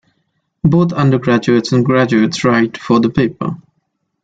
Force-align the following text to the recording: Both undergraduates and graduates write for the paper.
Both 0.63 0.93
undergraduates 0.93 1.71
and 1.71 1.85
graduates 1.85 2.43
write 2.43 2.75
for 2.75 2.99
the 2.99 3.11
paper. 3.11 3.57